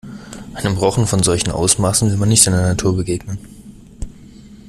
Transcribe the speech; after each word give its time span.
Einem 0.55 0.77
Rochen 0.77 1.05
von 1.05 1.21
solchen 1.21 1.51
Ausmaßen 1.51 2.09
will 2.09 2.17
man 2.17 2.29
nicht 2.29 2.47
in 2.47 2.53
der 2.53 2.63
Natur 2.63 2.95
begegnen. 2.95 3.37